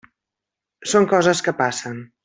[0.93, 2.05] Són coses que passen.